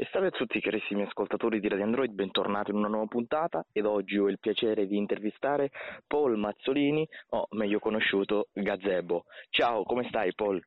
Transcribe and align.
E 0.00 0.08
salve 0.12 0.28
a 0.28 0.30
tutti 0.30 0.62
carissimi 0.62 1.02
ascoltatori 1.02 1.60
di 1.60 1.68
Radio 1.68 1.84
Android, 1.84 2.10
bentornati 2.12 2.70
in 2.70 2.78
una 2.78 2.88
nuova 2.88 3.04
puntata 3.04 3.66
ed 3.70 3.84
oggi 3.84 4.16
ho 4.16 4.30
il 4.30 4.38
piacere 4.38 4.86
di 4.86 4.96
intervistare 4.96 5.70
Paul 6.06 6.38
Mazzolini, 6.38 7.06
o 7.32 7.46
meglio 7.50 7.80
conosciuto 7.80 8.48
Gazebo. 8.54 9.24
Ciao, 9.50 9.82
come 9.82 10.08
stai 10.08 10.32
Paul? 10.32 10.58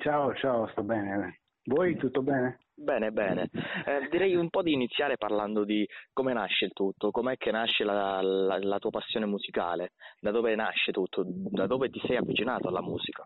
Ciao, 0.00 0.34
ciao, 0.34 0.66
sto 0.66 0.82
bene. 0.82 1.38
Voi 1.64 1.96
tutto 1.96 2.20
bene? 2.20 2.58
Bene, 2.74 3.10
bene. 3.10 3.48
Eh, 3.86 4.06
direi 4.10 4.34
un 4.36 4.50
po' 4.50 4.60
di 4.60 4.74
iniziare 4.74 5.16
parlando 5.16 5.64
di 5.64 5.88
come 6.12 6.34
nasce 6.34 6.66
il 6.66 6.72
tutto, 6.74 7.10
com'è 7.10 7.38
che 7.38 7.50
nasce 7.50 7.84
la, 7.84 8.20
la, 8.20 8.58
la 8.58 8.78
tua 8.78 8.90
passione 8.90 9.24
musicale, 9.24 9.92
da 10.20 10.30
dove 10.30 10.54
nasce 10.54 10.92
tutto, 10.92 11.24
da 11.26 11.66
dove 11.66 11.88
ti 11.88 12.02
sei 12.04 12.16
avvicinato 12.16 12.68
alla 12.68 12.82
musica. 12.82 13.24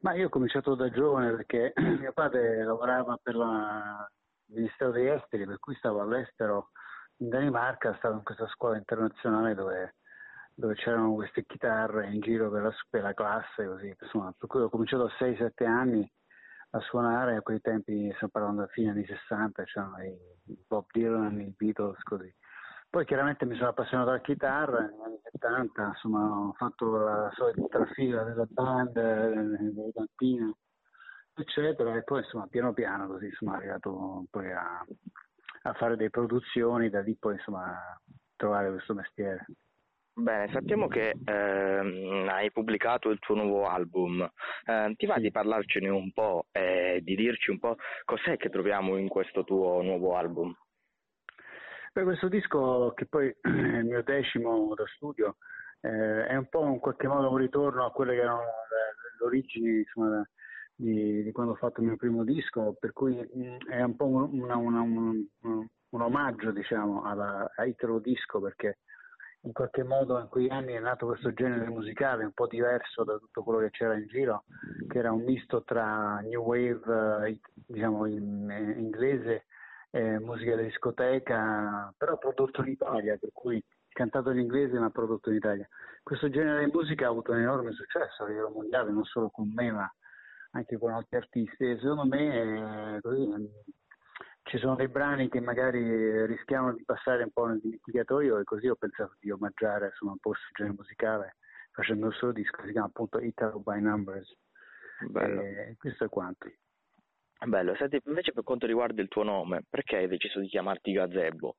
Ma 0.00 0.14
io 0.14 0.26
ho 0.26 0.30
cominciato 0.30 0.76
da 0.76 0.90
giovane 0.90 1.30
perché 1.34 1.72
mio 1.98 2.12
padre 2.12 2.62
lavorava 2.62 3.18
per 3.20 3.34
il 3.34 4.06
Ministero 4.46 4.92
degli 4.92 5.06
Esteri, 5.06 5.44
per 5.44 5.58
cui 5.58 5.74
stavo 5.74 6.00
all'estero 6.00 6.70
in 7.16 7.28
Danimarca, 7.28 7.96
stavo 7.96 8.14
in 8.14 8.22
questa 8.22 8.46
scuola 8.46 8.76
internazionale 8.76 9.54
dove, 9.54 9.96
dove 10.54 10.74
c'erano 10.74 11.14
queste 11.14 11.44
chitarre 11.46 12.10
in 12.10 12.20
giro 12.20 12.48
per 12.50 12.62
la, 12.62 12.74
per 12.88 13.02
la 13.02 13.12
classe, 13.12 13.66
così, 13.66 13.94
insomma, 14.00 14.32
per 14.38 14.48
cui 14.48 14.60
ho 14.60 14.68
cominciato 14.68 15.04
a 15.04 15.12
6-7 15.18 15.66
anni 15.66 16.08
a 16.70 16.80
suonare, 16.80 17.36
a 17.36 17.42
quei 17.42 17.60
tempi 17.60 18.10
stiamo 18.14 18.30
parlando 18.30 18.60
della 18.60 18.72
fine 18.72 18.90
anni 18.90 19.04
60, 19.04 19.64
c'erano 19.64 20.02
i 20.02 20.16
Bob 20.66 20.86
Dylan, 20.92 21.40
i 21.40 21.52
Beatles, 21.56 22.00
così. 22.02 22.32
Poi 22.90 23.04
chiaramente 23.04 23.44
mi 23.44 23.54
sono 23.56 23.68
appassionato 23.68 24.08
alla 24.10 24.20
chitarra 24.20 24.80
negli 24.80 25.02
anni 25.02 25.20
70, 25.30 25.86
insomma 25.88 26.48
ho 26.48 26.52
fatto 26.54 26.96
la 26.96 27.30
solita 27.34 27.84
fila 27.92 28.22
della 28.22 28.46
band, 28.48 28.92
delle 28.92 29.92
cantine, 29.92 30.54
eccetera, 31.34 31.94
e 31.94 32.02
poi 32.02 32.22
insomma 32.22 32.46
piano 32.46 32.72
piano 32.72 33.06
così 33.06 33.26
insomma 33.26 33.56
arrivato 33.56 34.24
poi 34.30 34.50
a, 34.52 34.82
a 35.62 35.72
fare 35.74 35.96
delle 35.96 36.08
produzioni, 36.08 36.88
da 36.88 37.00
lì 37.00 37.14
poi 37.14 37.34
insomma 37.34 37.78
trovare 38.36 38.70
questo 38.70 38.94
mestiere. 38.94 39.44
Bene, 40.14 40.50
sappiamo 40.50 40.88
che 40.88 41.14
eh, 41.24 42.26
hai 42.28 42.50
pubblicato 42.50 43.10
il 43.10 43.18
tuo 43.18 43.34
nuovo 43.34 43.68
album. 43.68 44.26
Eh, 44.64 44.94
ti 44.96 45.06
va 45.06 45.18
di 45.18 45.30
parlarcene 45.30 45.90
un 45.90 46.10
po' 46.12 46.46
e 46.50 47.00
di 47.02 47.14
dirci 47.14 47.50
un 47.50 47.58
po' 47.58 47.76
cos'è 48.04 48.36
che 48.38 48.48
troviamo 48.48 48.96
in 48.96 49.08
questo 49.08 49.44
tuo 49.44 49.82
nuovo 49.82 50.16
album? 50.16 50.56
Beh, 51.98 52.04
questo 52.04 52.28
disco, 52.28 52.92
che 52.94 53.06
poi 53.06 53.26
è 53.42 53.48
il 53.48 53.84
mio 53.84 54.04
decimo 54.04 54.72
da 54.76 54.84
studio, 54.94 55.38
eh, 55.80 56.26
è 56.28 56.36
un 56.36 56.48
po' 56.48 56.64
in 56.66 56.78
qualche 56.78 57.08
modo 57.08 57.28
un 57.28 57.38
ritorno 57.38 57.84
a 57.84 57.90
quelle 57.90 58.14
che 58.14 58.20
erano 58.20 58.38
le, 58.38 59.24
origini 59.26 59.78
insomma, 59.78 60.24
di, 60.76 61.24
di, 61.24 61.32
quando 61.32 61.54
ho 61.54 61.56
fatto 61.56 61.80
il 61.80 61.88
mio 61.88 61.96
primo 61.96 62.22
disco, 62.22 62.76
per 62.78 62.92
cui 62.92 63.16
mh, 63.16 63.42
mm, 63.42 63.56
è 63.68 63.82
un 63.82 63.96
po' 63.96 64.06
una, 64.06 64.54
una, 64.54 64.80
un, 64.80 65.26
un, 65.40 65.66
un, 65.88 66.00
omaggio 66.00 66.52
diciamo, 66.52 67.02
alla, 67.02 67.50
a 67.56 67.64
Italo 67.64 67.98
Disco 67.98 68.40
perché 68.40 68.78
in 69.40 69.52
qualche 69.52 69.82
modo 69.82 70.20
in 70.20 70.28
quegli 70.28 70.50
anni 70.50 70.74
è 70.74 70.78
nato 70.78 71.06
questo 71.06 71.32
genere 71.32 71.68
musicale 71.68 72.22
un 72.22 72.32
po' 72.32 72.46
diverso 72.46 73.02
da 73.02 73.18
tutto 73.18 73.42
quello 73.42 73.58
che 73.58 73.70
c'era 73.70 73.96
in 73.96 74.06
giro, 74.06 74.44
che 74.86 74.98
era 74.98 75.10
un 75.10 75.24
misto 75.24 75.64
tra 75.64 76.20
new 76.20 76.44
wave 76.44 77.26
eh, 77.26 77.40
diciamo 77.66 78.06
in, 78.06 78.48
in 78.50 78.78
inglese 78.78 79.46
eh, 79.90 80.18
musica 80.18 80.56
da 80.56 80.62
discoteca, 80.62 81.92
però 81.96 82.18
prodotto 82.18 82.62
in 82.62 82.68
Italia, 82.68 83.16
per 83.16 83.30
cui 83.32 83.62
cantato 83.88 84.30
in 84.30 84.38
inglese 84.38 84.78
ma 84.78 84.90
prodotto 84.90 85.30
in 85.30 85.36
Italia. 85.36 85.68
Questo 86.02 86.30
genere 86.30 86.64
di 86.64 86.70
musica 86.72 87.06
ha 87.06 87.10
avuto 87.10 87.32
un 87.32 87.38
enorme 87.38 87.72
successo 87.72 88.22
a 88.22 88.28
livello 88.28 88.50
mondiale, 88.50 88.90
non 88.90 89.04
solo 89.04 89.30
con 89.30 89.50
me 89.52 89.70
ma 89.70 89.92
anche 90.52 90.78
con 90.78 90.92
altri 90.92 91.16
artisti 91.16 91.70
e 91.70 91.78
secondo 91.78 92.06
me 92.06 92.96
eh, 92.96 93.00
così, 93.00 93.28
ci 94.44 94.58
sono 94.58 94.76
dei 94.76 94.88
brani 94.88 95.28
che 95.28 95.40
magari 95.40 96.24
rischiano 96.26 96.72
di 96.72 96.84
passare 96.84 97.22
un 97.22 97.30
po' 97.32 97.46
nel 97.46 97.60
dimenticatoio 97.60 98.38
e 98.38 98.44
così 98.44 98.68
ho 98.68 98.76
pensato 98.76 99.16
di 99.20 99.30
omaggiare 99.30 99.86
insomma, 99.86 100.12
un 100.12 100.18
po' 100.18 100.30
questo 100.30 100.48
genere 100.54 100.76
musicale 100.76 101.36
facendo 101.70 102.06
il 102.08 102.14
solo 102.14 102.32
disco, 102.32 102.64
si 102.64 102.72
chiama 102.72 102.86
appunto 102.86 103.20
Italo 103.20 103.60
by 103.60 103.80
Numbers. 103.80 104.36
Bello. 105.10 105.42
E 105.42 105.76
questo 105.78 106.04
è 106.04 106.08
quanto. 106.08 106.48
Bello, 107.46 107.74
senti, 107.76 108.00
invece 108.06 108.32
per 108.32 108.42
quanto 108.42 108.66
riguarda 108.66 109.00
il 109.00 109.08
tuo 109.08 109.22
nome, 109.22 109.62
perché 109.68 109.96
hai 109.96 110.08
deciso 110.08 110.40
di 110.40 110.48
chiamarti 110.48 110.92
Gazebo? 110.92 111.56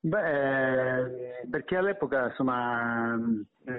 Beh, 0.00 1.46
perché 1.50 1.76
all'epoca 1.76 2.26
insomma 2.26 3.18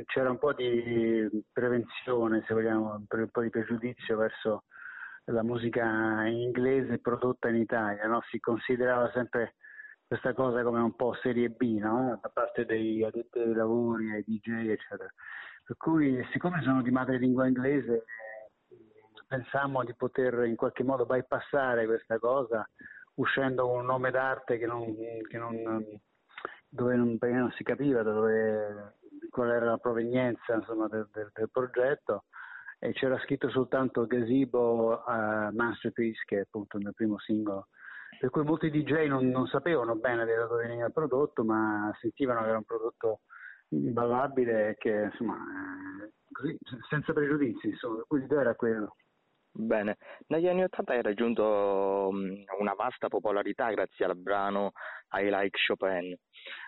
c'era 0.06 0.30
un 0.30 0.40
po' 0.40 0.54
di 0.54 1.30
prevenzione, 1.54 2.44
se 2.48 2.54
vogliamo, 2.54 3.06
un 3.10 3.30
po' 3.30 3.42
di 3.42 3.50
pregiudizio 3.50 4.18
verso 4.18 4.64
la 5.26 5.44
musica 5.44 6.26
inglese 6.26 7.00
prodotta 7.00 7.50
in 7.50 7.56
Italia, 7.56 8.08
no? 8.08 8.22
si 8.30 8.40
considerava 8.40 9.10
sempre 9.12 9.56
questa 10.08 10.34
cosa 10.34 10.64
come 10.64 10.80
un 10.80 10.96
po' 10.96 11.14
serie 11.22 11.50
B, 11.50 11.80
no? 11.80 12.18
da 12.22 12.30
parte 12.30 12.66
dei 12.66 13.04
addetti 13.04 13.40
ai 13.40 13.54
lavori, 13.54 14.12
ai 14.12 14.24
DJ, 14.26 14.70
eccetera. 14.70 15.10
Per 15.64 15.76
cui, 15.76 16.26
siccome 16.32 16.62
sono 16.62 16.82
di 16.82 16.92
madrelingua 16.92 17.48
inglese, 17.48 18.06
pensammo 19.28 19.84
di 19.84 19.94
poter 19.94 20.46
in 20.46 20.56
qualche 20.56 20.84
modo 20.84 21.06
bypassare 21.06 21.86
questa 21.86 22.18
cosa 22.18 22.68
uscendo 23.16 23.68
con 23.68 23.80
un 23.80 23.86
nome 23.86 24.12
d'arte 24.12 24.58
che 24.58 24.66
non, 24.66 24.96
che 25.30 25.38
non, 25.38 25.84
dove 26.70 26.96
non, 26.96 27.18
non, 27.20 27.52
si 27.56 27.64
capiva 27.64 28.04
dove, 28.04 28.98
qual 29.30 29.52
era 29.52 29.66
la 29.66 29.78
provenienza 29.78 30.56
insomma, 30.56 30.88
del, 30.88 31.08
del, 31.12 31.30
del, 31.34 31.50
progetto 31.52 32.26
e 32.80 32.94
c'era 32.94 33.20
scritto 33.20 33.50
soltanto 33.50 34.06
Gazebo 34.06 35.04
uh, 35.06 35.54
Masterpiece 35.54 36.24
che 36.26 36.38
è 36.38 36.42
appunto 36.42 36.78
il 36.78 36.84
mio 36.84 36.94
primo 36.94 37.20
singolo 37.20 37.68
per 38.20 38.30
cui 38.30 38.44
molti 38.44 38.70
DJ 38.70 39.08
non, 39.08 39.28
non 39.30 39.48
sapevano 39.48 39.96
bene 39.96 40.26
da 40.26 40.46
dove 40.46 40.68
veniva 40.68 40.86
il 40.86 40.94
prodotto 40.94 41.44
ma 41.44 41.92
sentivano 42.00 42.42
che 42.42 42.48
era 42.50 42.58
un 42.58 42.64
prodotto 42.64 43.22
ballabile 43.68 44.76
che 44.78 45.10
insomma 45.12 45.38
così 46.32 46.58
senza 46.88 47.14
pregiudizi 47.14 47.70
insomma 47.70 48.04
l'idea 48.10 48.42
era 48.42 48.56
quello 48.56 48.96
Bene, 49.60 49.98
negli 50.28 50.48
anni 50.48 50.62
Ottanta 50.62 50.94
hai 50.94 51.02
raggiunto 51.02 52.10
um, 52.12 52.44
una 52.60 52.74
vasta 52.76 53.08
popolarità 53.08 53.72
grazie 53.72 54.06
al 54.06 54.16
brano 54.16 54.74
I 55.14 55.30
Like 55.32 55.58
Chopin. 55.66 56.16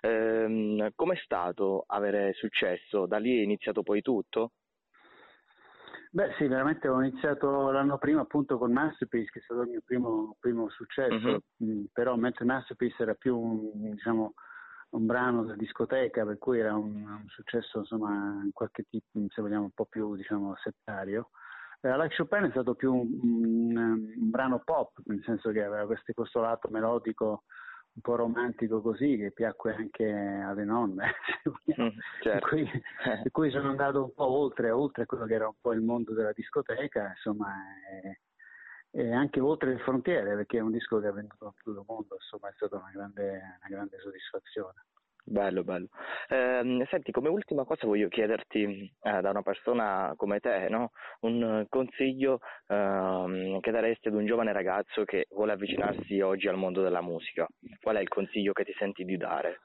Ehm, 0.01 0.89
com'è 0.95 1.16
stato 1.17 1.83
avere 1.85 2.33
successo? 2.33 3.05
Da 3.05 3.19
lì 3.19 3.38
è 3.38 3.44
iniziato 3.44 3.83
poi 3.83 4.01
tutto? 4.01 4.53
Beh 6.09 6.33
sì, 6.39 6.47
veramente 6.47 6.88
ho 6.88 7.00
iniziato 7.00 7.69
l'anno 7.69 8.00
prima 8.00 8.22
appunto 8.22 8.57
con 8.57 8.72
Masterpiece, 8.72 9.29
che 9.33 9.39
è 9.39 9.44
stato 9.44 9.61
il 9.61 9.69
mio 9.69 9.81
primo, 9.85 10.35
primo 10.39 10.67
successo, 10.69 11.44
mm-hmm. 11.63 11.83
però 11.94 12.16
mentre 12.16 12.45
Masterpiece 12.45 13.03
era 13.03 13.13
più 13.13 13.38
un, 13.38 13.91
diciamo, 13.91 14.33
un 14.89 15.06
brano 15.06 15.44
da 15.44 15.53
discoteca, 15.53 16.25
per 16.25 16.39
cui 16.39 16.57
era 16.57 16.73
un, 16.73 17.03
un 17.03 17.27
successo 17.27 17.77
insomma 17.77 18.41
in 18.44 18.51
qualche 18.51 18.85
tipo, 18.89 19.06
se 19.27 19.44
vogliamo, 19.44 19.66
un 19.66 19.73
po' 19.75 19.85
più 19.85 20.16
diciamo, 20.16 20.56
settario. 20.56 21.29
Eh, 21.81 21.95
like 21.95 22.13
Chopin 22.16 22.44
è 22.44 22.50
stato 22.50 22.75
più 22.75 22.94
un, 22.94 23.19
un, 23.22 23.78
un, 23.78 24.29
brano 24.29 24.59
pop, 24.59 24.97
nel 25.06 25.23
senso 25.23 25.51
che 25.51 25.63
aveva 25.63 25.85
questo, 25.85 26.41
lato 26.41 26.67
melodico 26.69 27.44
un 27.94 28.01
po' 28.01 28.16
romantico 28.16 28.81
così 28.81 29.16
che 29.16 29.31
piacque 29.31 29.75
anche 29.75 30.06
alle 30.06 30.66
nonne, 30.66 31.13
mm, 31.81 31.88
certo. 32.22 32.47
cui, 32.47 32.69
per 33.03 33.31
cui 33.31 33.50
sono 33.50 33.69
andato 33.69 34.03
un 34.03 34.13
po' 34.13 34.28
oltre, 34.28 34.72
oltre 34.72 35.06
quello 35.06 35.25
che 35.25 35.34
era 35.34 35.47
un 35.47 35.56
po' 35.59 35.72
il 35.72 35.81
mondo 35.81 36.13
della 36.13 36.34
discoteca, 36.34 37.09
insomma, 37.16 37.47
e, 37.89 38.19
e 38.91 39.13
anche 39.13 39.39
oltre 39.39 39.72
le 39.72 39.79
frontiere, 39.79 40.35
perché 40.35 40.57
è 40.57 40.62
un 40.62 40.72
disco 40.72 41.00
che 41.00 41.07
ha 41.07 41.13
venduto 41.13 41.47
a 41.47 41.53
tutto 41.56 41.79
il 41.79 41.85
mondo, 41.88 42.16
insomma 42.16 42.50
è 42.50 42.53
stata 42.56 42.75
una 42.75 42.91
grande, 42.91 43.29
una 43.31 43.69
grande 43.69 44.00
soddisfazione. 44.00 44.84
Bello, 45.29 45.63
bello. 45.63 45.90
Eh, 46.28 46.88
senti, 46.90 47.12
come 47.12 47.29
ultima 47.29 47.63
cosa 47.63 47.85
voglio 47.85 48.07
chiederti 48.07 48.91
eh, 49.00 49.22
da 49.22 49.29
una 49.29 49.44
persona 49.44 50.12
come 50.16 50.40
te, 50.40 50.67
no? 50.69 50.90
un 51.22 51.67
consiglio 51.69 52.40
eh, 52.66 53.59
che 53.62 53.72
daresti 53.72 54.07
ad 54.07 54.16
un 54.16 54.25
giovane 54.25 54.51
ragazzo 54.51 55.03
che 55.03 55.27
vuole 55.30 55.51
avvicinarsi 55.51 56.19
oggi 56.19 56.48
al 56.48 56.57
mondo 56.57 56.81
della 56.81 57.01
musica. 57.01 57.48
Qual 57.80 57.98
è 57.98 58.00
il 58.00 58.07
consiglio 58.07 58.54
che 58.54 58.63
ti 58.63 58.74
senti 58.80 59.06
di 59.06 59.18
dare? 59.18 59.59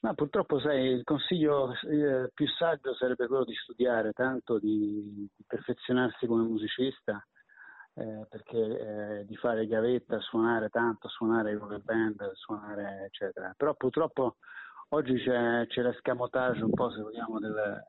Ma 0.00 0.14
purtroppo 0.14 0.58
sai, 0.58 0.86
il 0.86 1.04
consiglio 1.04 1.72
eh, 1.72 2.30
più 2.32 2.46
saggio 2.48 2.94
sarebbe 2.94 3.26
quello 3.26 3.44
di 3.44 3.54
studiare 3.54 4.12
tanto, 4.12 4.58
di, 4.58 5.28
di 5.36 5.44
perfezionarsi 5.46 6.26
come 6.26 6.44
musicista, 6.44 7.22
perché 8.50 9.20
eh, 9.20 9.24
di 9.26 9.36
fare 9.36 9.66
gavetta, 9.66 10.18
suonare 10.20 10.68
tanto, 10.70 11.08
suonare 11.08 11.56
con 11.56 11.68
le 11.68 11.78
band, 11.78 12.32
suonare 12.32 13.04
eccetera. 13.06 13.54
Però 13.56 13.74
purtroppo 13.74 14.36
oggi 14.88 15.14
c'è, 15.22 15.66
c'è 15.68 15.82
l'escamotage 15.82 16.64
un 16.64 16.72
po' 16.72 16.90
se 16.90 17.00
vogliamo 17.00 17.38
del, 17.38 17.82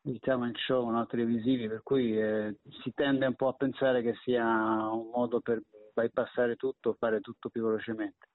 del 0.00 0.18
talent 0.20 0.56
show 0.56 0.88
no, 0.88 1.06
televisivi, 1.06 1.68
per 1.68 1.82
cui 1.82 2.18
eh, 2.18 2.56
si 2.82 2.92
tende 2.94 3.26
un 3.26 3.34
po' 3.34 3.48
a 3.48 3.54
pensare 3.54 4.02
che 4.02 4.14
sia 4.22 4.44
un 4.44 5.10
modo 5.14 5.40
per 5.40 5.60
bypassare 5.94 6.56
tutto, 6.56 6.94
fare 6.98 7.20
tutto 7.20 7.50
più 7.50 7.62
velocemente. 7.62 8.28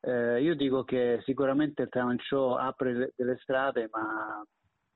Eh, 0.00 0.40
io 0.40 0.54
dico 0.54 0.84
che 0.84 1.20
sicuramente 1.24 1.82
il 1.82 1.88
talent 1.88 2.20
show 2.22 2.52
apre 2.52 2.92
le, 2.92 3.12
delle 3.16 3.38
strade, 3.42 3.88
ma 3.90 4.40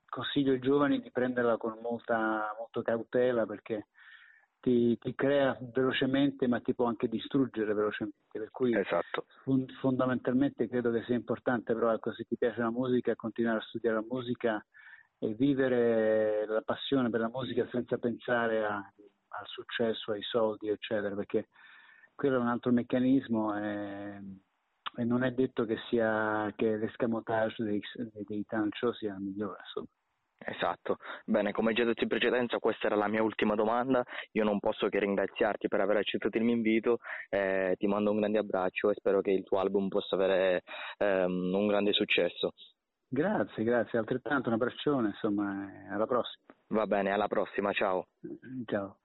consiglio 0.08 0.52
ai 0.52 0.60
giovani 0.60 1.00
di 1.00 1.10
prenderla 1.10 1.56
con 1.56 1.78
molta, 1.81 2.54
molta 2.58 2.82
cautela 2.82 3.46
perché 3.46 3.86
ti, 4.60 4.96
ti, 4.98 5.14
crea 5.14 5.56
velocemente 5.72 6.46
ma 6.46 6.60
ti 6.60 6.74
può 6.74 6.86
anche 6.86 7.08
distruggere 7.08 7.72
velocemente, 7.74 8.18
per 8.30 8.50
cui 8.50 8.74
esatto. 8.74 9.26
fun- 9.42 9.66
fondamentalmente 9.80 10.68
credo 10.68 10.90
che 10.90 11.02
sia 11.04 11.14
importante 11.14 11.74
però 11.74 11.92
ecco, 11.92 12.12
se 12.12 12.24
ti 12.24 12.36
piace 12.36 12.60
la 12.60 12.70
musica 12.70 13.16
continuare 13.16 13.58
a 13.58 13.62
studiare 13.62 13.96
la 13.96 14.06
musica 14.08 14.64
e 15.18 15.34
vivere 15.34 16.46
la 16.46 16.62
passione 16.62 17.10
per 17.10 17.20
la 17.20 17.28
musica 17.28 17.66
senza 17.70 17.98
pensare 17.98 18.64
a, 18.64 18.76
al 18.76 19.46
successo, 19.46 20.12
ai 20.12 20.22
soldi 20.22 20.68
eccetera, 20.68 21.14
perché 21.14 21.48
quello 22.14 22.36
è 22.36 22.40
un 22.40 22.48
altro 22.48 22.72
meccanismo 22.72 23.56
e, 23.58 24.20
e 24.96 25.04
non 25.04 25.24
è 25.24 25.32
detto 25.32 25.64
che, 25.64 25.78
sia, 25.88 26.52
che 26.54 26.76
l'escamotage 26.76 27.64
dei, 27.64 27.80
dei 28.26 28.44
talent 28.46 28.74
show 28.74 28.92
sia 28.92 29.14
il 29.14 29.20
migliore. 29.20 29.60
Insomma. 29.60 29.88
Esatto, 30.42 30.96
bene, 31.26 31.52
come 31.52 31.75
già 31.75 31.84
detto 31.84 32.02
in 32.02 32.08
precedenza 32.08 32.58
questa 32.58 32.87
era 32.87 32.96
la 32.96 33.08
mia 33.08 33.22
ultima 33.22 33.54
domanda, 33.54 34.02
io 34.32 34.42
non 34.42 34.58
posso 34.58 34.88
che 34.88 34.98
ringraziarti 34.98 35.69
per 35.69 35.81
aver 35.81 35.98
accettato 35.98 36.38
il 36.38 36.44
mio 36.44 36.54
invito, 36.54 36.98
eh, 37.28 37.75
ti 37.78 37.87
mando 37.87 38.10
un 38.10 38.20
grande 38.20 38.38
abbraccio 38.38 38.90
e 38.90 38.94
spero 38.94 39.20
che 39.20 39.32
il 39.32 39.44
tuo 39.44 39.58
album 39.58 39.88
possa 39.88 40.14
avere 40.14 40.62
ehm, 40.96 41.52
un 41.54 41.66
grande 41.66 41.92
successo. 41.92 42.52
Grazie, 43.06 43.64
grazie, 43.64 43.98
altrettanto 43.98 44.48
un 44.48 44.54
abbraccione, 44.54 45.08
insomma, 45.08 45.69
alla 45.90 46.06
prossima. 46.06 46.44
Va 46.69 46.86
bene, 46.86 47.10
alla 47.10 47.28
prossima, 47.28 47.72
ciao. 47.72 48.06
Ciao. 48.64 48.98